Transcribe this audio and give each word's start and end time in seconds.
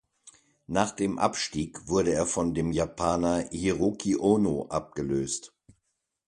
Nach 0.65 0.89
dem 0.89 1.19
Abstieg 1.19 1.87
wurde 1.87 2.11
er 2.11 2.25
von 2.25 2.55
dem 2.55 2.71
Japaner 2.71 3.47
Hiroki 3.51 4.17
Ono 4.17 4.65
abgelöst. 4.67 5.53